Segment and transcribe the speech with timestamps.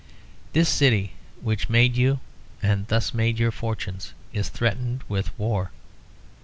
[0.53, 2.21] This city which made you,
[2.59, 5.69] and thus made your fortunes, is threatened with war.